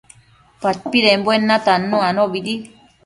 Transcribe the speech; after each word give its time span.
padpidembuen 0.61 1.41
natannu 1.51 1.97
anobidi 2.09 2.55